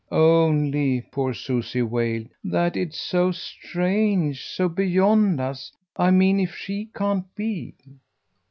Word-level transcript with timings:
"Only," 0.11 1.01
poor 1.11 1.31
Susie 1.35 1.83
wailed, 1.83 2.29
"that 2.43 2.75
it's 2.75 2.99
so 2.99 3.31
strange, 3.31 4.43
so 4.43 4.67
beyond 4.67 5.39
us. 5.39 5.71
I 5.95 6.09
mean 6.09 6.39
if 6.39 6.55
she 6.55 6.89
can't 6.95 7.25
be." 7.35 7.75